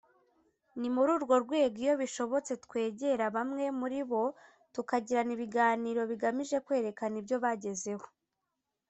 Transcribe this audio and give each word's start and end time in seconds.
ni 0.79 0.89
muri 0.95 1.09
urwo 1.17 1.35
rwego 1.45 1.77
iyo 1.83 1.93
bishobotse 2.01 2.51
twegera 2.65 3.25
bamwe 3.35 3.65
muri 3.79 3.99
bo 4.09 4.23
tukagirana 4.73 5.31
ibiganiro 5.35 6.01
bigamije 6.11 6.57
kwerekana 6.65 7.15
ibyo 7.21 7.37
bagezeho 7.45 8.07